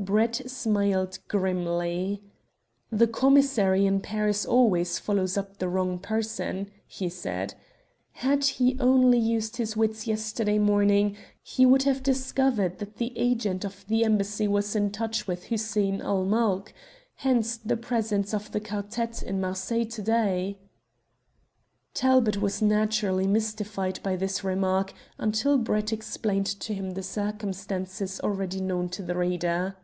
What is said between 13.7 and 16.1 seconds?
the Embassy was in touch with Hussein